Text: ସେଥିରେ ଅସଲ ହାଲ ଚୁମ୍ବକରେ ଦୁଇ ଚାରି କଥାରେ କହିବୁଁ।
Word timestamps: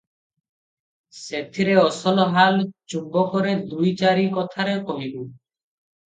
ସେଥିରେ 1.17 1.75
ଅସଲ 1.81 2.25
ହାଲ 2.37 2.65
ଚୁମ୍ବକରେ 2.95 3.55
ଦୁଇ 3.75 3.93
ଚାରି 4.01 4.27
କଥାରେ 4.41 4.77
କହିବୁଁ। 4.91 5.25